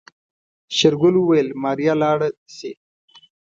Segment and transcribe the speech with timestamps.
[0.75, 2.71] شېرګل وويل ماريا لاړه شي.